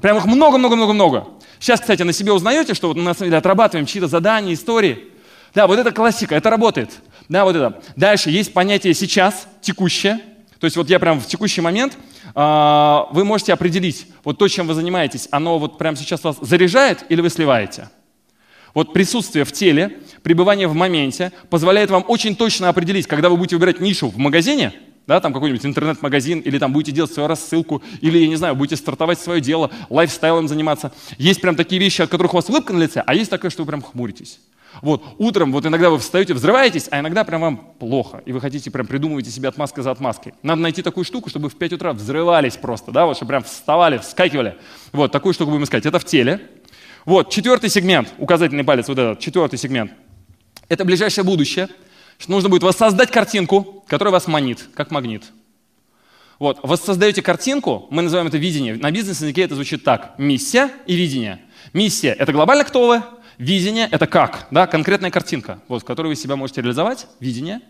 Прям 0.00 0.16
их 0.16 0.26
много-много-много-много. 0.26 1.28
Сейчас, 1.60 1.80
кстати, 1.80 2.02
на 2.02 2.12
себе 2.12 2.32
узнаете, 2.32 2.74
что 2.74 2.88
вот 2.88 2.96
мы 2.96 3.04
на 3.04 3.14
самом 3.14 3.28
деле 3.28 3.38
отрабатываем 3.38 3.86
чьи-то 3.86 4.08
задания, 4.08 4.54
истории. 4.54 5.08
Да, 5.54 5.68
вот 5.68 5.78
это 5.78 5.92
классика, 5.92 6.34
это 6.34 6.50
работает. 6.50 6.90
Да, 7.28 7.44
вот 7.44 7.54
это. 7.54 7.80
Дальше 7.94 8.30
есть 8.30 8.52
понятие 8.52 8.92
сейчас, 8.94 9.46
текущее. 9.60 10.20
То 10.60 10.64
есть 10.64 10.76
вот 10.76 10.90
я 10.90 10.98
прям 10.98 11.20
в 11.20 11.26
текущий 11.26 11.60
момент, 11.60 11.96
э, 12.34 13.00
вы 13.12 13.24
можете 13.24 13.52
определить, 13.52 14.06
вот 14.24 14.38
то, 14.38 14.48
чем 14.48 14.66
вы 14.66 14.74
занимаетесь, 14.74 15.28
оно 15.30 15.58
вот 15.58 15.78
прямо 15.78 15.96
сейчас 15.96 16.24
вас 16.24 16.36
заряжает 16.40 17.04
или 17.08 17.20
вы 17.20 17.30
сливаете. 17.30 17.90
Вот 18.74 18.92
присутствие 18.92 19.44
в 19.44 19.52
теле, 19.52 19.98
пребывание 20.22 20.68
в 20.68 20.74
моменте 20.74 21.32
позволяет 21.48 21.90
вам 21.90 22.04
очень 22.08 22.36
точно 22.36 22.68
определить, 22.68 23.06
когда 23.06 23.28
вы 23.28 23.36
будете 23.36 23.56
выбирать 23.56 23.80
нишу 23.80 24.08
в 24.08 24.18
магазине, 24.18 24.72
да, 25.06 25.20
там 25.20 25.32
какой-нибудь 25.32 25.64
интернет-магазин, 25.64 26.40
или 26.40 26.58
там 26.58 26.72
будете 26.72 26.92
делать 26.92 27.12
свою 27.12 27.28
рассылку, 27.28 27.82
или, 28.02 28.18
я 28.18 28.28
не 28.28 28.36
знаю, 28.36 28.54
будете 28.54 28.76
стартовать 28.76 29.18
свое 29.18 29.40
дело, 29.40 29.70
лайфстайлом 29.88 30.48
заниматься. 30.48 30.92
Есть 31.16 31.40
прям 31.40 31.56
такие 31.56 31.80
вещи, 31.80 32.02
от 32.02 32.10
которых 32.10 32.34
у 32.34 32.36
вас 32.36 32.48
улыбка 32.50 32.74
на 32.74 32.82
лице, 32.82 33.02
а 33.06 33.14
есть 33.14 33.30
такое, 33.30 33.50
что 33.50 33.62
вы 33.62 33.68
прям 33.68 33.80
хмуритесь. 33.80 34.38
Вот, 34.82 35.02
утром, 35.18 35.52
вот 35.52 35.66
иногда 35.66 35.90
вы 35.90 35.98
встаете, 35.98 36.34
взрываетесь, 36.34 36.88
а 36.90 37.00
иногда 37.00 37.24
прям 37.24 37.40
вам 37.40 37.56
плохо, 37.78 38.22
и 38.26 38.32
вы 38.32 38.40
хотите 38.40 38.70
прям 38.70 38.86
придумываете 38.86 39.30
себе 39.30 39.48
отмазкой 39.48 39.82
за 39.82 39.90
отмазкой. 39.90 40.34
Надо 40.42 40.60
найти 40.60 40.82
такую 40.82 41.04
штуку, 41.04 41.30
чтобы 41.30 41.48
в 41.48 41.56
5 41.56 41.72
утра 41.74 41.92
взрывались 41.92 42.56
просто, 42.56 42.92
да, 42.92 43.06
вот, 43.06 43.16
чтобы 43.16 43.30
прям 43.30 43.42
вставали, 43.42 43.98
вскакивали. 43.98 44.56
Вот, 44.92 45.10
такую 45.10 45.34
штуку 45.34 45.50
будем 45.50 45.64
искать. 45.64 45.86
Это 45.86 45.98
в 45.98 46.04
теле. 46.04 46.40
Вот, 47.04 47.30
четвертый 47.30 47.70
сегмент, 47.70 48.12
указательный 48.18 48.64
палец, 48.64 48.88
вот 48.88 48.98
этот, 48.98 49.18
четвертый 49.20 49.58
сегмент. 49.58 49.92
Это 50.68 50.84
ближайшее 50.84 51.24
будущее. 51.24 51.68
Что 52.18 52.32
нужно 52.32 52.48
будет 52.48 52.64
воссоздать 52.64 53.10
картинку, 53.10 53.84
которая 53.86 54.12
вас 54.12 54.26
манит, 54.26 54.68
как 54.74 54.90
магнит. 54.90 55.24
Вот, 56.38 56.60
воссоздаете 56.62 57.22
картинку, 57.22 57.86
мы 57.90 58.02
называем 58.02 58.28
это 58.28 58.38
видение. 58.38 58.74
На 58.74 58.90
бизнес-языке 58.90 59.42
это 59.42 59.54
звучит 59.54 59.84
так. 59.84 60.14
Миссия 60.18 60.70
и 60.86 60.94
видение. 60.94 61.40
Миссия– 61.72 62.14
это 62.18 62.32
глобально 62.32 62.64
кто 62.64 62.86
вы, 62.86 63.02
Видение– 63.38 63.88
это 63.92 64.08
как, 64.08 64.48
да, 64.50 64.66
конкретная 64.66 65.12
картинка, 65.12 65.60
вот, 65.68 65.82
в 65.82 65.84
которой 65.84 66.08
вы 66.08 66.16
себя 66.16 66.34
можете 66.34 66.60
реализовать, 66.60 67.06
видение. 67.20 67.60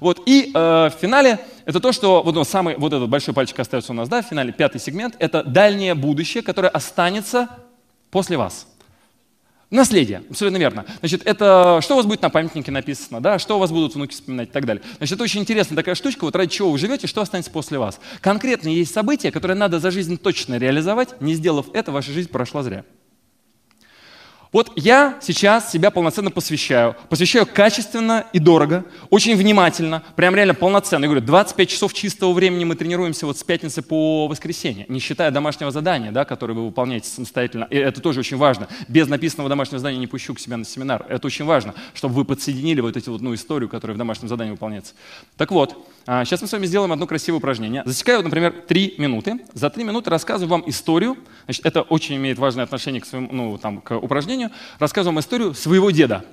Вот, 0.00 0.22
и 0.24 0.50
э, 0.54 0.58
в 0.88 0.94
финале 0.98 1.38
это 1.66 1.80
то, 1.80 1.92
что 1.92 2.22
вот, 2.22 2.34
ну, 2.34 2.44
самый, 2.44 2.76
вот 2.76 2.94
этот 2.94 3.10
большой 3.10 3.34
пальчик 3.34 3.58
остается 3.60 3.92
у 3.92 3.94
нас, 3.94 4.08
да, 4.08 4.22
в 4.22 4.26
финале 4.26 4.52
пятый 4.52 4.80
сегмент, 4.80 5.16
это 5.18 5.44
дальнее 5.44 5.94
будущее, 5.94 6.42
которое 6.42 6.68
останется 6.68 7.48
после 8.10 8.38
вас. 8.38 8.66
Наследие, 9.70 10.22
абсолютно 10.30 10.56
верно. 10.56 10.86
Значит, 11.00 11.26
это 11.26 11.80
что 11.82 11.92
у 11.92 11.96
вас 11.98 12.06
будет 12.06 12.22
на 12.22 12.30
памятнике 12.30 12.70
написано, 12.70 13.20
да, 13.20 13.38
что 13.38 13.56
у 13.56 13.58
вас 13.58 13.70
будут 13.70 13.94
внуки 13.94 14.12
вспоминать 14.12 14.48
и 14.48 14.52
так 14.52 14.64
далее. 14.64 14.82
Значит, 14.96 15.16
это 15.16 15.24
очень 15.24 15.42
интересная 15.42 15.76
такая 15.76 15.94
штучка, 15.94 16.24
вот 16.24 16.34
ради 16.36 16.50
чего 16.52 16.70
вы 16.70 16.78
живете, 16.78 17.06
что 17.06 17.20
останется 17.20 17.50
после 17.50 17.78
вас. 17.78 18.00
Конкретно 18.22 18.68
есть 18.68 18.94
события, 18.94 19.30
которые 19.30 19.58
надо 19.58 19.78
за 19.78 19.90
жизнь 19.90 20.16
точно 20.16 20.56
реализовать, 20.56 21.20
не 21.20 21.34
сделав 21.34 21.66
это, 21.74 21.92
ваша 21.92 22.12
жизнь 22.12 22.30
прошла 22.30 22.62
зря. 22.62 22.84
Вот 24.50 24.72
я 24.76 25.18
сейчас 25.20 25.70
себя 25.70 25.90
полноценно 25.90 26.30
посвящаю. 26.30 26.96
Посвящаю 27.10 27.46
качественно 27.46 28.24
и 28.32 28.38
дорого, 28.38 28.84
очень 29.10 29.36
внимательно, 29.36 30.02
прям 30.16 30.34
реально 30.34 30.54
полноценно. 30.54 31.04
Я 31.04 31.10
говорю, 31.10 31.26
25 31.26 31.68
часов 31.68 31.92
чистого 31.92 32.32
времени 32.32 32.64
мы 32.64 32.74
тренируемся 32.74 33.26
вот 33.26 33.36
с 33.36 33.44
пятницы 33.44 33.82
по 33.82 34.26
воскресенье, 34.26 34.86
не 34.88 35.00
считая 35.00 35.30
домашнего 35.30 35.70
задания, 35.70 36.12
да, 36.12 36.24
которое 36.24 36.54
вы 36.54 36.64
выполняете 36.64 37.10
самостоятельно. 37.10 37.66
И 37.68 37.76
это 37.76 38.00
тоже 38.00 38.20
очень 38.20 38.38
важно. 38.38 38.68
Без 38.88 39.06
написанного 39.08 39.50
домашнего 39.50 39.80
задания 39.80 40.00
не 40.00 40.06
пущу 40.06 40.34
к 40.34 40.40
себе 40.40 40.56
на 40.56 40.64
семинар. 40.64 41.04
Это 41.10 41.26
очень 41.26 41.44
важно, 41.44 41.74
чтобы 41.92 42.14
вы 42.14 42.24
подсоединили 42.24 42.80
вот 42.80 42.96
эту 42.96 43.12
вот, 43.12 43.20
ну, 43.20 43.34
историю, 43.34 43.68
которая 43.68 43.96
в 43.96 43.98
домашнем 43.98 44.28
задании 44.28 44.52
выполняется. 44.52 44.94
Так 45.36 45.50
вот, 45.50 45.76
сейчас 46.06 46.40
а, 46.40 46.44
мы 46.44 46.48
с 46.48 46.52
вами 46.52 46.64
сделаем 46.64 46.90
одно 46.90 47.06
красивое 47.06 47.36
упражнение. 47.36 47.82
Засекаю, 47.84 48.22
например, 48.22 48.64
3 48.66 48.94
минуты. 48.96 49.40
За 49.52 49.68
3 49.68 49.84
минуты 49.84 50.08
рассказываю 50.08 50.48
вам 50.48 50.70
историю. 50.70 51.18
Значит, 51.44 51.66
это 51.66 51.82
очень 51.82 52.16
имеет 52.16 52.38
важное 52.38 52.64
отношение 52.64 53.02
к, 53.02 53.04
своему, 53.04 53.28
ну, 53.30 53.58
там, 53.58 53.82
к 53.82 53.94
упражнению 53.94 54.37
упражнению, 54.38 54.50
рассказываю 54.78 55.14
вам 55.14 55.20
историю 55.20 55.54
своего 55.54 55.90
деда. 55.90 56.24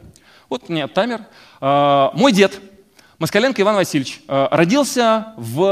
Вот 0.49 0.63
у 0.67 0.73
меня 0.73 0.87
таймер. 0.87 1.21
А, 1.59 2.11
мой 2.13 2.31
дед, 2.31 2.61
Москаленко 3.19 3.61
Иван 3.61 3.75
Васильевич, 3.75 4.21
а, 4.27 4.47
родился 4.55 5.33
в, 5.37 5.63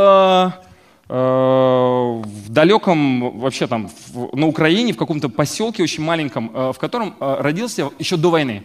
а, 1.10 2.22
в 2.24 2.50
далеком, 2.50 3.40
вообще 3.40 3.68
там, 3.68 3.90
на 4.34 4.48
Украине, 4.48 4.94
в 4.94 4.98
каком-то 4.98 5.30
поселке 5.30 5.84
очень 5.84 6.04
маленьком, 6.04 6.50
в 6.74 6.78
котором 6.80 7.16
родился 7.20 7.90
еще 8.00 8.18
до 8.18 8.30
войны. 8.32 8.63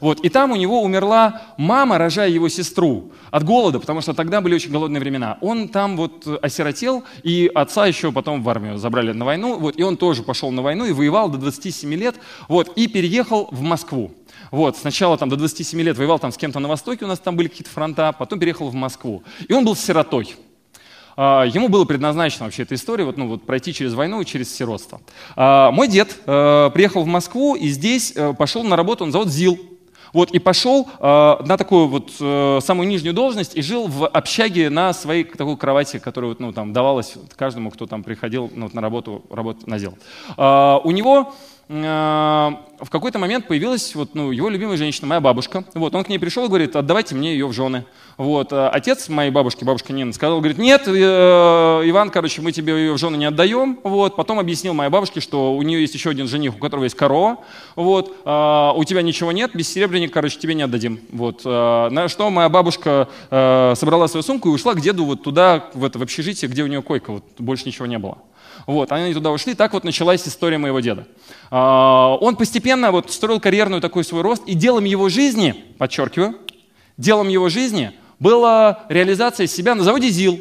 Вот, 0.00 0.20
и 0.20 0.28
там 0.28 0.52
у 0.52 0.56
него 0.56 0.82
умерла 0.82 1.42
мама, 1.56 1.98
рожая 1.98 2.28
его 2.28 2.48
сестру 2.48 3.12
от 3.30 3.44
голода, 3.44 3.80
потому 3.80 4.00
что 4.00 4.14
тогда 4.14 4.40
были 4.40 4.54
очень 4.54 4.70
голодные 4.70 5.00
времена. 5.00 5.38
Он 5.40 5.68
там 5.68 5.96
вот 5.96 6.26
осиротел, 6.42 7.04
и 7.22 7.50
отца 7.54 7.86
еще 7.86 8.12
потом 8.12 8.42
в 8.42 8.48
армию 8.48 8.78
забрали 8.78 9.12
на 9.12 9.24
войну, 9.24 9.58
вот, 9.58 9.78
и 9.78 9.82
он 9.82 9.96
тоже 9.96 10.22
пошел 10.22 10.50
на 10.50 10.62
войну 10.62 10.84
и 10.86 10.92
воевал 10.92 11.28
до 11.28 11.38
27 11.38 11.92
лет, 11.94 12.16
вот, 12.48 12.72
и 12.76 12.88
переехал 12.88 13.48
в 13.50 13.60
Москву. 13.60 14.12
Вот, 14.50 14.76
сначала 14.76 15.16
там 15.16 15.28
до 15.28 15.36
27 15.36 15.80
лет 15.82 15.96
воевал 15.96 16.18
там 16.18 16.32
с 16.32 16.36
кем-то 16.36 16.58
на 16.58 16.68
Востоке, 16.68 17.04
у 17.04 17.08
нас 17.08 17.18
там 17.18 17.36
были 17.36 17.48
какие-то 17.48 17.70
фронта, 17.70 18.12
потом 18.18 18.38
переехал 18.38 18.68
в 18.68 18.74
Москву. 18.74 19.22
И 19.48 19.52
он 19.52 19.64
был 19.64 19.76
сиротой. 19.76 20.34
А, 21.16 21.44
ему 21.44 21.68
было 21.68 21.84
предназначено 21.84 22.44
вообще 22.46 22.62
эта 22.62 22.74
история, 22.74 23.04
вот, 23.04 23.16
ну, 23.16 23.28
вот, 23.28 23.42
пройти 23.44 23.74
через 23.74 23.94
войну 23.94 24.22
и 24.22 24.24
через 24.24 24.54
сиротство. 24.54 25.00
А, 25.36 25.70
мой 25.70 25.86
дед 25.86 26.16
э, 26.26 26.70
приехал 26.72 27.02
в 27.02 27.06
Москву 27.06 27.56
и 27.56 27.68
здесь 27.68 28.12
э, 28.16 28.32
пошел 28.32 28.64
на 28.64 28.76
работу 28.76 29.04
на 29.04 29.12
завод 29.12 29.28
ЗИЛ. 29.28 29.58
Вот, 30.12 30.30
и 30.30 30.38
пошел 30.38 30.88
э, 30.98 31.36
на 31.44 31.56
такую 31.56 31.88
вот 31.88 32.10
э, 32.20 32.58
самую 32.62 32.88
нижнюю 32.88 33.14
должность 33.14 33.56
и 33.56 33.62
жил 33.62 33.86
в 33.86 34.06
общаге 34.06 34.70
на 34.70 34.92
своей 34.92 35.24
такой 35.24 35.56
кровати, 35.56 35.98
которая 35.98 36.30
вот, 36.30 36.40
ну, 36.40 36.52
там, 36.52 36.72
давалась 36.72 37.14
каждому, 37.36 37.70
кто 37.70 37.86
там 37.86 38.02
приходил 38.02 38.50
ну, 38.54 38.64
вот, 38.64 38.74
на 38.74 38.80
работу, 38.80 39.24
работу 39.30 39.68
на 39.68 39.78
ЗИЛ. 39.78 39.96
Э, 40.36 40.78
у 40.82 40.90
него 40.90 41.32
в 41.70 42.90
какой-то 42.90 43.20
момент 43.20 43.46
появилась 43.46 43.94
вот, 43.94 44.16
ну, 44.16 44.32
его 44.32 44.48
любимая 44.48 44.76
женщина, 44.76 45.06
моя 45.06 45.20
бабушка. 45.20 45.64
Вот, 45.74 45.94
он 45.94 46.02
к 46.02 46.08
ней 46.08 46.18
пришел 46.18 46.46
и 46.46 46.48
говорит, 46.48 46.74
отдавайте 46.74 47.14
мне 47.14 47.32
ее 47.32 47.46
в 47.46 47.52
жены. 47.52 47.84
Вот, 48.16 48.52
э, 48.52 48.68
отец 48.68 49.08
моей 49.08 49.30
бабушки, 49.30 49.62
бабушка 49.62 49.92
Нина, 49.92 50.12
сказал, 50.12 50.40
говорит, 50.40 50.58
нет, 50.58 50.82
э, 50.88 50.90
Иван, 50.92 52.10
короче, 52.10 52.42
мы 52.42 52.50
тебе 52.50 52.72
ее 52.72 52.92
в 52.94 52.98
жены 52.98 53.16
не 53.16 53.26
отдаем. 53.26 53.78
Вот, 53.84 54.16
потом 54.16 54.40
объяснил 54.40 54.74
моей 54.74 54.90
бабушке, 54.90 55.20
что 55.20 55.54
у 55.54 55.62
нее 55.62 55.80
есть 55.80 55.94
еще 55.94 56.10
один 56.10 56.26
жених, 56.26 56.56
у 56.56 56.58
которого 56.58 56.84
есть 56.84 56.96
корова. 56.96 57.38
Вот, 57.76 58.08
у 58.08 58.84
тебя 58.84 59.02
ничего 59.02 59.30
нет, 59.30 59.52
без 59.54 59.72
серебряника, 59.72 60.14
короче, 60.14 60.40
тебе 60.40 60.54
не 60.54 60.62
отдадим. 60.62 60.98
Вот, 61.12 61.42
э, 61.44 61.88
на 61.90 62.08
что 62.08 62.28
моя 62.30 62.48
бабушка 62.48 63.08
собрала 63.30 64.08
свою 64.08 64.24
сумку 64.24 64.48
и 64.48 64.52
ушла 64.52 64.74
к 64.74 64.80
деду 64.80 65.04
вот 65.04 65.22
туда, 65.22 65.66
в, 65.74 65.84
это, 65.84 66.00
в 66.00 66.02
общежитие, 66.02 66.50
где 66.50 66.64
у 66.64 66.66
нее 66.66 66.82
койка, 66.82 67.12
вот, 67.12 67.24
больше 67.38 67.66
ничего 67.66 67.86
не 67.86 67.98
было. 67.98 68.18
Вот, 68.66 68.92
они 68.92 69.12
туда 69.14 69.30
ушли, 69.30 69.54
так 69.54 69.72
вот 69.72 69.84
началась 69.84 70.26
история 70.26 70.58
моего 70.58 70.80
деда. 70.80 71.06
А, 71.50 72.16
он 72.20 72.36
постепенно 72.36 72.92
вот 72.92 73.10
строил 73.10 73.40
карьерную 73.40 73.80
такой 73.80 74.04
свой 74.04 74.22
рост, 74.22 74.42
и 74.46 74.54
делом 74.54 74.84
его 74.84 75.08
жизни, 75.08 75.54
подчеркиваю, 75.78 76.38
делом 76.96 77.28
его 77.28 77.48
жизни 77.48 77.92
была 78.18 78.84
реализация 78.88 79.46
себя 79.46 79.74
на 79.74 79.82
заводе 79.82 80.10
ЗИЛ. 80.10 80.40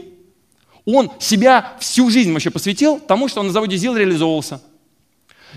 Он 0.85 1.11
себя 1.19 1.73
всю 1.79 2.09
жизнь 2.09 2.33
вообще 2.33 2.49
посвятил 2.49 2.99
тому, 2.99 3.27
что 3.27 3.39
он 3.39 3.47
на 3.47 3.53
заводе 3.53 3.77
ЗИЛ 3.77 3.95
реализовывался. 3.95 4.61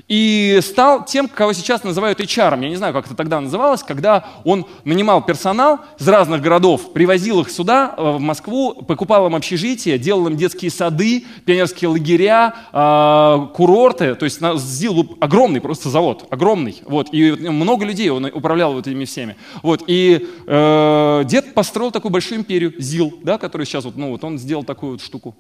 И 0.09 0.59
стал 0.63 1.05
тем, 1.05 1.29
кого 1.29 1.53
сейчас 1.53 1.85
называют 1.85 2.21
HR. 2.21 2.63
Я 2.63 2.69
не 2.69 2.77
знаю, 2.77 2.93
как 2.93 3.07
это 3.07 3.15
тогда 3.15 3.41
называлось, 3.41 3.83
когда 3.83 4.25
он 4.45 4.67
нанимал 4.85 5.25
персонал 5.25 5.81
из 5.99 6.09
разных 6.09 6.41
городов, 6.41 6.93
привозил 6.93 7.41
их 7.41 7.51
сюда, 7.51 7.95
э, 7.97 8.03
в 8.03 8.21
Москву, 8.21 8.75
покупал 8.75 9.27
им 9.27 9.35
общежитие, 9.35 9.99
делал 9.99 10.27
им 10.29 10.37
детские 10.37 10.71
сады, 10.71 11.25
пионерские 11.45 11.89
лагеря, 11.89 12.55
э, 12.73 13.47
курорты. 13.55 14.15
То 14.15 14.25
есть 14.25 14.41
ЗИЛ 14.41 15.17
огромный 15.21 15.61
просто 15.61 15.89
завод, 15.89 16.27
огромный. 16.31 16.83
Вот, 16.87 17.09
и 17.13 17.33
много 17.33 17.85
людей 17.85 18.11
он 18.11 18.25
управлял 18.27 18.73
вот 18.75 18.87
этими 18.87 19.05
всеми. 19.05 19.37
Вот, 19.63 19.85
и 19.87 20.29
э, 20.47 21.23
дед 21.27 21.55
построил 21.55 21.91
такую 21.91 22.13
большую 22.13 22.41
империю, 22.41 22.75
ЗИЛ, 22.79 23.21
да, 23.23 23.39
который 23.39 23.67
сейчас 23.67 23.85
вот, 23.85 23.97
ну, 23.97 24.11
вот 24.11 24.25
он 24.25 24.39
сделал 24.39 24.65
такую 24.65 24.93
вот 24.93 25.03
штуку. 25.03 25.37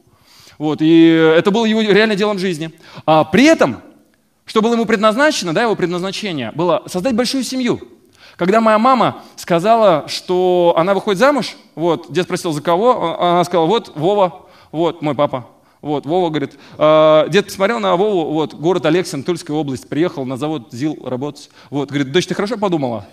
Вот, 0.59 0.78
и 0.80 1.06
это 1.37 1.50
было 1.50 1.64
его 1.64 1.80
реально 1.80 2.14
делом 2.14 2.38
жизни. 2.38 2.71
А 3.06 3.25
при 3.25 3.44
этом 3.44 3.78
что 4.44 4.62
было 4.62 4.75
ему 4.75 4.87
предназначено, 4.87 5.52
да, 5.52 5.62
его 5.62 5.75
предназначение 5.75 6.52
было 6.52 6.82
создать 6.87 7.14
большую 7.14 7.44
семью. 7.44 7.80
Когда 8.37 8.61
моя 8.61 8.78
мама 8.78 9.22
сказала, 9.37 10.08
что 10.08 10.75
она 10.76 10.94
выходит 10.94 11.18
замуж, 11.18 11.56
вот, 11.75 12.11
дед 12.11 12.25
спросил, 12.25 12.52
за 12.52 12.62
кого, 12.62 13.18
она 13.20 13.44
сказала, 13.44 13.66
вот, 13.66 13.92
Вова, 13.94 14.46
вот, 14.72 15.02
мой 15.02 15.14
папа. 15.14 15.46
Вот, 15.80 16.06
Вова 16.06 16.30
говорит, 16.30 16.58
э, 16.78 17.25
дед 17.28 17.46
посмотрел 17.46 17.80
на 17.80 17.96
Вову, 17.96 18.32
вот, 18.32 18.54
город 18.54 18.87
Алексин, 18.87 19.25
Тульская 19.25 19.56
область, 19.56 19.88
приехал 19.88 20.25
на 20.25 20.37
завод 20.37 20.68
ЗИЛ 20.70 21.00
работать. 21.04 21.50
Вот, 21.70 21.88
говорит, 21.88 22.12
дочь, 22.12 22.26
ты 22.26 22.34
хорошо 22.34 22.56
подумала? 22.56 23.06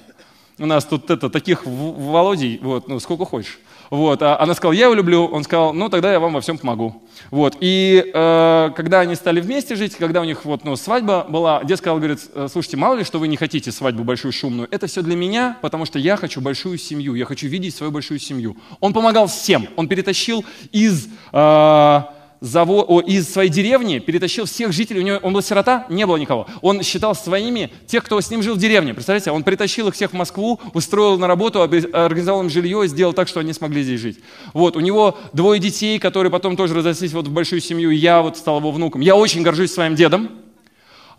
У 0.59 0.65
нас 0.65 0.85
тут 0.85 1.09
это, 1.09 1.29
таких 1.29 1.65
Володей, 1.65 2.59
вот, 2.61 2.87
ну, 2.87 2.99
сколько 2.99 3.25
хочешь. 3.25 3.59
Вот, 3.89 4.21
а 4.21 4.39
она 4.39 4.53
сказала, 4.53 4.73
я 4.73 4.85
его 4.85 4.93
люблю. 4.93 5.25
Он 5.25 5.43
сказал, 5.43 5.73
ну 5.73 5.89
тогда 5.89 6.11
я 6.11 6.19
вам 6.19 6.33
во 6.33 6.41
всем 6.41 6.57
помогу. 6.57 7.01
Вот, 7.31 7.57
и 7.59 8.11
э, 8.13 8.69
когда 8.75 8.99
они 8.99 9.15
стали 9.15 9.41
вместе 9.41 9.75
жить, 9.75 9.95
когда 9.95 10.21
у 10.21 10.25
них 10.25 10.45
вот, 10.45 10.63
ну, 10.63 10.75
свадьба 10.75 11.25
была, 11.27 11.63
дед 11.63 11.79
сказал, 11.79 11.97
говорит, 11.97 12.19
«Э, 12.35 12.47
слушайте, 12.51 12.77
мало 12.77 12.95
ли, 12.95 13.03
что 13.03 13.19
вы 13.19 13.27
не 13.27 13.37
хотите 13.37 13.71
свадьбу 13.71 14.03
большую 14.03 14.31
шумную, 14.31 14.67
это 14.69 14.87
все 14.87 15.01
для 15.01 15.15
меня, 15.15 15.57
потому 15.61 15.85
что 15.85 15.97
я 15.97 16.17
хочу 16.17 16.39
большую 16.39 16.77
семью, 16.77 17.15
я 17.15 17.25
хочу 17.25 17.47
видеть 17.47 17.75
свою 17.75 17.91
большую 17.91 18.19
семью. 18.19 18.57
Он 18.79 18.93
помогал 18.93 19.27
всем, 19.27 19.67
он 19.75 19.87
перетащил 19.87 20.45
из... 20.71 21.07
Э, 21.31 22.03
завод, 22.41 22.85
о, 22.87 23.01
из 23.01 23.31
своей 23.31 23.49
деревни 23.49 23.99
перетащил 23.99 24.45
всех 24.45 24.71
жителей. 24.71 25.01
У 25.01 25.03
него, 25.03 25.17
он 25.21 25.33
был 25.33 25.41
сирота, 25.41 25.85
не 25.89 26.05
было 26.05 26.17
никого. 26.17 26.47
Он 26.61 26.81
считал 26.83 27.15
своими 27.15 27.71
тех, 27.87 28.03
кто 28.03 28.19
с 28.19 28.29
ним 28.29 28.41
жил 28.41 28.55
в 28.55 28.57
деревне. 28.57 28.93
Представляете, 28.93 29.31
он 29.31 29.43
притащил 29.43 29.87
их 29.87 29.95
всех 29.95 30.11
в 30.11 30.13
Москву, 30.13 30.59
устроил 30.73 31.17
на 31.17 31.27
работу, 31.27 31.61
организовал 31.61 32.41
им 32.41 32.49
жилье, 32.49 32.87
сделал 32.87 33.13
так, 33.13 33.27
что 33.27 33.39
они 33.39 33.53
смогли 33.53 33.83
здесь 33.83 33.99
жить. 33.99 34.19
Вот, 34.53 34.75
у 34.75 34.79
него 34.79 35.17
двое 35.33 35.59
детей, 35.59 35.99
которые 35.99 36.31
потом 36.31 36.55
тоже 36.55 36.73
разошлись 36.73 37.13
вот 37.13 37.27
в 37.27 37.31
большую 37.31 37.61
семью. 37.61 37.91
Я 37.91 38.21
вот 38.21 38.37
стал 38.37 38.59
его 38.59 38.71
внуком. 38.71 39.01
Я 39.01 39.15
очень 39.15 39.41
горжусь 39.41 39.71
своим 39.71 39.95
дедом. 39.95 40.29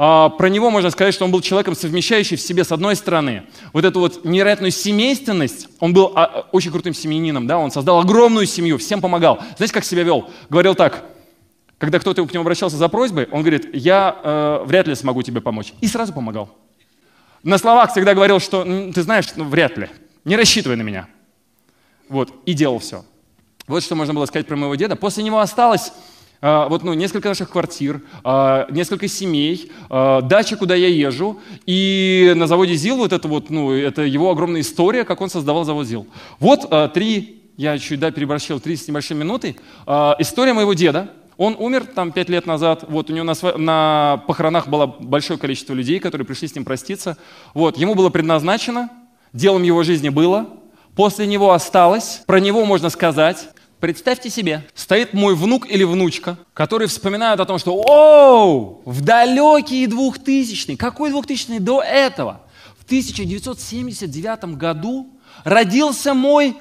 А, 0.02 0.30
про 0.30 0.48
него 0.48 0.70
можно 0.70 0.88
сказать, 0.88 1.12
что 1.12 1.26
он 1.26 1.30
был 1.30 1.42
человеком, 1.42 1.74
совмещающим 1.74 2.38
в 2.38 2.40
себе, 2.40 2.64
с 2.64 2.72
одной 2.72 2.96
стороны, 2.96 3.42
вот 3.74 3.84
эту 3.84 4.00
вот 4.00 4.24
невероятную 4.24 4.70
семейственность. 4.70 5.68
Он 5.78 5.92
был 5.92 6.12
а, 6.14 6.46
очень 6.52 6.70
крутым 6.70 6.94
семьянином, 6.94 7.46
да, 7.46 7.58
он 7.58 7.70
создал 7.70 8.00
огромную 8.00 8.46
семью, 8.46 8.78
всем 8.78 9.02
помогал. 9.02 9.40
Знаете, 9.58 9.74
как 9.74 9.84
себя 9.84 10.02
вел? 10.02 10.30
Говорил 10.48 10.74
так, 10.74 11.04
когда 11.76 11.98
кто-то 11.98 12.26
к 12.26 12.32
нему 12.32 12.40
обращался 12.40 12.78
за 12.78 12.88
просьбой, 12.88 13.28
он 13.30 13.42
говорит, 13.42 13.74
я 13.74 14.18
э, 14.24 14.64
вряд 14.64 14.86
ли 14.86 14.94
смогу 14.94 15.20
тебе 15.20 15.42
помочь. 15.42 15.74
И 15.82 15.86
сразу 15.86 16.14
помогал. 16.14 16.48
На 17.42 17.58
словах 17.58 17.90
всегда 17.92 18.14
говорил, 18.14 18.40
что 18.40 18.64
ты 18.64 19.02
знаешь, 19.02 19.26
ну, 19.36 19.44
вряд 19.44 19.76
ли, 19.76 19.90
не 20.24 20.34
рассчитывай 20.34 20.78
на 20.78 20.82
меня. 20.82 21.08
Вот, 22.08 22.32
и 22.46 22.54
делал 22.54 22.78
все. 22.78 23.04
Вот 23.66 23.82
что 23.82 23.96
можно 23.96 24.14
было 24.14 24.24
сказать 24.24 24.46
про 24.46 24.56
моего 24.56 24.74
деда. 24.76 24.96
После 24.96 25.22
него 25.22 25.40
осталось 25.40 25.92
вот, 26.40 26.82
ну, 26.84 26.94
несколько 26.94 27.28
наших 27.28 27.50
квартир, 27.50 28.02
а, 28.24 28.66
несколько 28.70 29.08
семей, 29.08 29.70
а, 29.90 30.22
дача, 30.22 30.56
куда 30.56 30.74
я 30.74 30.88
езжу. 30.88 31.38
И 31.66 32.32
на 32.34 32.46
заводе 32.46 32.74
ЗИЛ 32.74 32.96
вот 32.96 33.12
это 33.12 33.28
вот, 33.28 33.50
ну, 33.50 33.72
это 33.72 34.02
его 34.02 34.30
огромная 34.30 34.62
история, 34.62 35.04
как 35.04 35.20
он 35.20 35.28
создавал 35.28 35.64
завод 35.64 35.86
ЗИЛ. 35.86 36.06
Вот 36.38 36.92
три, 36.94 37.42
я 37.56 37.78
чуть, 37.78 38.00
да, 38.00 38.10
переборщил, 38.10 38.58
три 38.58 38.76
с 38.76 38.88
небольшой 38.88 39.16
минуты. 39.16 39.56
История 39.86 40.54
моего 40.54 40.72
деда. 40.72 41.10
Он 41.36 41.56
умер 41.58 41.86
там 41.94 42.12
пять 42.12 42.28
лет 42.28 42.46
назад. 42.46 42.84
Вот 42.88 43.08
у 43.10 43.14
него 43.14 43.24
на, 43.24 43.34
на 43.56 44.22
похоронах 44.26 44.68
было 44.68 44.86
большое 44.86 45.38
количество 45.38 45.72
людей, 45.72 45.98
которые 45.98 46.26
пришли 46.26 46.48
с 46.48 46.54
ним 46.54 46.64
проститься. 46.64 47.16
Вот, 47.54 47.78
ему 47.78 47.94
было 47.94 48.10
предназначено, 48.10 48.90
делом 49.32 49.62
его 49.62 49.82
жизни 49.82 50.10
было. 50.10 50.48
После 50.94 51.26
него 51.26 51.52
осталось, 51.52 52.22
про 52.26 52.40
него 52.40 52.66
можно 52.66 52.90
сказать, 52.90 53.48
Представьте 53.80 54.28
себе, 54.28 54.62
стоит 54.74 55.14
мой 55.14 55.34
внук 55.34 55.66
или 55.66 55.84
внучка, 55.84 56.38
которые 56.52 56.86
вспоминают 56.86 57.40
о 57.40 57.46
том, 57.46 57.58
что 57.58 57.72
«Оу, 57.72 58.82
в 58.84 59.00
далекие 59.00 59.86
2000-е, 59.86 60.76
какой 60.76 61.10
2000 61.10 61.58
до 61.58 61.80
этого? 61.80 62.42
В 62.78 62.84
1979 62.84 64.56
году 64.56 65.08
родился 65.44 66.12
мой 66.12 66.58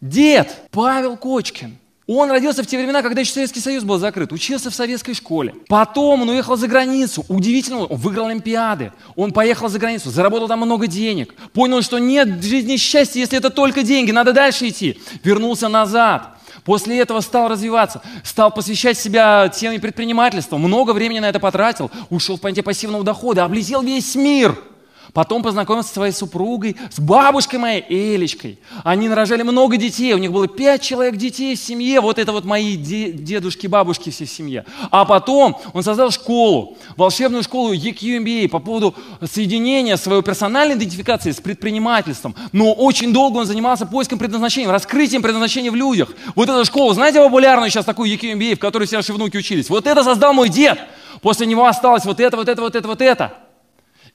дед 0.00 0.62
Павел 0.70 1.18
Кочкин. 1.18 1.76
Он 2.06 2.30
родился 2.30 2.62
в 2.62 2.66
те 2.66 2.78
времена, 2.78 3.02
когда 3.02 3.20
еще 3.20 3.32
Советский 3.32 3.58
Союз 3.60 3.82
был 3.82 3.98
закрыт, 3.98 4.32
учился 4.32 4.70
в 4.70 4.74
советской 4.74 5.12
школе. 5.12 5.56
Потом 5.68 6.22
он 6.22 6.28
уехал 6.28 6.56
за 6.56 6.68
границу. 6.68 7.26
Удивительно, 7.28 7.80
он 7.80 7.98
выиграл 7.98 8.26
Олимпиады. 8.28 8.92
Он 9.16 9.32
поехал 9.32 9.68
за 9.68 9.80
границу, 9.80 10.10
заработал 10.10 10.46
там 10.46 10.60
много 10.60 10.86
денег. 10.86 11.34
Понял, 11.52 11.82
что 11.82 11.98
нет 11.98 12.28
в 12.28 12.42
жизни 12.44 12.76
счастья, 12.76 13.18
если 13.18 13.36
это 13.36 13.50
только 13.50 13.82
деньги, 13.82 14.12
надо 14.12 14.32
дальше 14.32 14.68
идти. 14.68 15.00
Вернулся 15.24 15.68
назад. 15.68 16.35
После 16.66 16.98
этого 16.98 17.20
стал 17.20 17.48
развиваться, 17.48 18.02
стал 18.24 18.50
посвящать 18.50 18.98
себя 18.98 19.48
теме 19.48 19.78
предпринимательства, 19.78 20.58
много 20.58 20.90
времени 20.90 21.20
на 21.20 21.28
это 21.28 21.38
потратил, 21.38 21.92
ушел 22.10 22.36
в 22.36 22.40
понятие 22.40 22.64
пассивного 22.64 23.04
дохода, 23.04 23.44
облетел 23.44 23.82
весь 23.82 24.14
мир– 24.16 24.58
Потом 25.16 25.42
познакомился 25.42 25.88
со 25.88 25.94
своей 25.94 26.12
супругой, 26.12 26.76
с 26.90 27.00
бабушкой 27.00 27.58
моей, 27.58 27.86
Элечкой. 27.88 28.58
Они 28.84 29.08
нарожали 29.08 29.40
много 29.44 29.78
детей, 29.78 30.12
у 30.12 30.18
них 30.18 30.30
было 30.30 30.46
пять 30.46 30.82
человек 30.82 31.16
детей 31.16 31.56
в 31.56 31.58
семье. 31.58 32.02
Вот 32.02 32.18
это 32.18 32.32
вот 32.32 32.44
мои 32.44 32.76
дедушки, 32.76 33.66
бабушки 33.66 34.10
все 34.10 34.26
в 34.26 34.28
семье. 34.28 34.66
А 34.90 35.06
потом 35.06 35.58
он 35.72 35.82
создал 35.82 36.10
школу, 36.10 36.76
волшебную 36.98 37.42
школу 37.44 37.72
EQMBA 37.72 38.50
по 38.50 38.58
поводу 38.58 38.94
соединения 39.24 39.96
своей 39.96 40.20
персональной 40.20 40.74
идентификации 40.74 41.30
с 41.30 41.40
предпринимательством. 41.40 42.34
Но 42.52 42.74
очень 42.74 43.14
долго 43.14 43.38
он 43.38 43.46
занимался 43.46 43.86
поиском 43.86 44.18
предназначения, 44.18 44.70
раскрытием 44.70 45.22
предназначения 45.22 45.70
в 45.70 45.76
людях. 45.76 46.10
Вот 46.34 46.50
эта 46.50 46.62
школа, 46.66 46.92
знаете 46.92 47.22
популярную 47.22 47.70
сейчас 47.70 47.86
такую 47.86 48.12
EQMBA, 48.12 48.56
в 48.56 48.58
которой 48.58 48.84
все 48.86 48.96
наши 48.96 49.14
внуки 49.14 49.38
учились? 49.38 49.70
Вот 49.70 49.86
это 49.86 50.04
создал 50.04 50.34
мой 50.34 50.50
дед. 50.50 50.78
После 51.22 51.46
него 51.46 51.64
осталось 51.64 52.04
вот 52.04 52.20
это, 52.20 52.36
вот 52.36 52.50
это, 52.50 52.60
вот 52.60 52.76
это, 52.76 52.86
вот 52.86 53.00
это. 53.00 53.45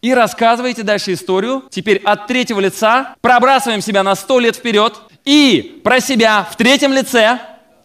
И 0.01 0.13
рассказываете 0.15 0.81
дальше 0.81 1.13
историю. 1.13 1.63
Теперь 1.69 1.97
от 1.97 2.25
третьего 2.25 2.59
лица 2.59 3.15
пробрасываем 3.21 3.81
себя 3.81 4.01
на 4.01 4.15
сто 4.15 4.39
лет 4.39 4.55
вперед. 4.55 4.99
И 5.25 5.79
про 5.83 5.99
себя 5.99 6.47
в 6.49 6.55
третьем 6.55 6.91
лице. 6.91 7.39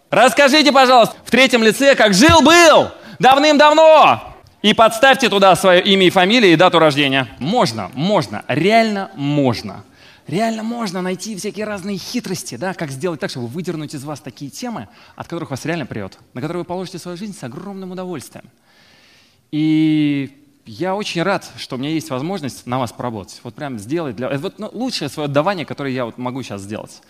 Расскажите, 0.09 0.73
пожалуйста, 0.73 1.15
в 1.25 1.31
третьем 1.31 1.63
лице, 1.63 1.95
как 1.95 2.15
жил-был 2.15 2.89
давным-давно. 3.19 4.35
И 4.63 4.73
подставьте 4.73 5.29
туда 5.29 5.55
свое 5.57 5.83
имя 5.83 6.07
и 6.07 6.11
фамилию 6.11 6.55
и 6.55 6.57
дату 6.57 6.79
рождения. 6.79 7.29
Можно, 7.39 7.91
можно, 7.95 8.45
реально 8.49 9.11
можно. 9.15 9.85
Реально 10.27 10.63
можно 10.63 11.03
найти 11.03 11.37
всякие 11.37 11.67
разные 11.67 11.99
хитрости, 11.99 12.57
да, 12.57 12.75
как 12.75 12.91
сделать 12.91 13.21
так, 13.21 13.31
чтобы 13.31 13.47
выдернуть 13.47 13.95
из 13.95 14.03
вас 14.03 14.21
такие 14.21 14.51
темы, 14.51 14.89
от 15.15 15.29
которых 15.29 15.51
вас 15.51 15.65
реально 15.67 15.87
прет, 15.87 16.19
на 16.33 16.41
которые 16.41 16.63
вы 16.63 16.65
положите 16.65 16.99
свою 16.99 17.17
жизнь 17.17 17.37
с 17.39 17.45
огромным 17.45 17.93
удовольствием. 17.93 18.47
И 19.53 20.46
я 20.67 20.95
очень 20.95 21.23
рад, 21.23 21.49
что 21.57 21.77
у 21.77 21.79
меня 21.79 21.91
есть 21.91 22.11
возможность 22.11 22.67
на 22.67 22.79
вас 22.79 22.93
поработать. 22.93 23.41
Вот 23.45 23.55
прям 23.55 23.79
сделать 23.79 24.17
для... 24.17 24.29
Это 24.29 24.39
вот 24.39 24.59
ну, 24.59 24.69
лучшее 24.73 25.09
свое 25.09 25.27
отдавание, 25.27 25.65
которое 25.65 25.93
я 25.93 26.05
вот 26.05 26.19
могу 26.19 26.43
сейчас 26.43 26.63
сделать. 26.63 27.03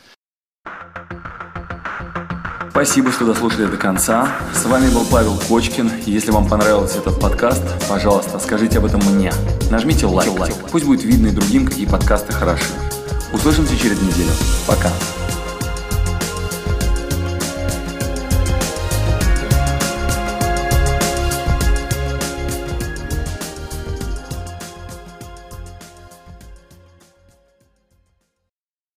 Спасибо, 2.70 3.10
что 3.10 3.24
дослушали 3.24 3.64
до 3.64 3.78
конца. 3.78 4.28
С 4.52 4.66
вами 4.66 4.92
был 4.92 5.06
Павел 5.10 5.38
Кочкин. 5.48 5.90
Если 6.04 6.30
вам 6.30 6.46
понравился 6.46 6.98
этот 6.98 7.18
подкаст, 7.18 7.62
пожалуйста, 7.88 8.38
скажите 8.38 8.78
об 8.78 8.84
этом 8.84 9.00
мне. 9.14 9.32
Нажмите 9.70 10.04
лайк. 10.04 10.30
Пусть 10.70 10.84
будет 10.84 11.02
видно 11.02 11.28
и 11.28 11.30
другим, 11.30 11.66
какие 11.66 11.86
подкасты 11.86 12.34
хороши. 12.34 12.74
Услышимся 13.32 13.76
через 13.78 14.00
неделю. 14.02 14.30
Пока. 14.66 14.90